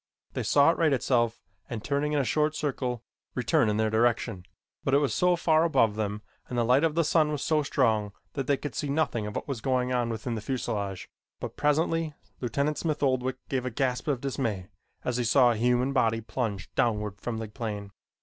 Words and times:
They 0.33 0.41
saw 0.41 0.71
it 0.71 0.79
right 0.79 0.91
itself 0.93 1.43
and, 1.69 1.83
turning 1.83 2.11
in 2.13 2.17
a 2.19 2.23
short 2.23 2.55
circle, 2.55 3.03
return 3.35 3.69
in 3.69 3.77
their 3.77 3.91
direction, 3.91 4.47
but 4.83 4.95
it 4.95 4.97
was 4.97 5.13
so 5.13 5.35
far 5.35 5.63
above 5.63 5.93
them 5.95 6.23
and 6.49 6.57
the 6.57 6.63
light 6.65 6.83
of 6.83 6.95
the 6.95 7.03
sun 7.03 7.37
so 7.37 7.61
strong 7.61 8.11
that 8.33 8.47
they 8.47 8.57
could 8.57 8.73
see 8.73 8.89
nothing 8.89 9.27
of 9.27 9.35
what 9.35 9.47
was 9.47 9.61
going 9.61 9.93
on 9.93 10.09
within 10.09 10.33
the 10.33 10.41
fuselage; 10.41 11.07
but 11.39 11.55
presently 11.55 12.15
Lieutenant 12.39 12.79
Smith 12.79 13.03
Oldwick 13.03 13.37
gave 13.47 13.63
a 13.63 13.69
gasp 13.69 14.07
of 14.07 14.21
dismay 14.21 14.69
as 15.05 15.17
he 15.17 15.23
saw 15.23 15.51
a 15.51 15.55
human 15.55 15.93
body 15.93 16.19
plunge 16.19 16.73
downward 16.73 17.21
from 17.21 17.37
the 17.37 17.47
plane. 17.47 17.91